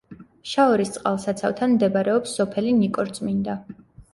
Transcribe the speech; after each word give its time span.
შაორის 0.51 0.91
წყალსაცავთან 0.95 1.73
მდებარეობს 1.75 2.35
სოფელი 2.41 2.73
ნიკორწმინდა. 2.81 3.61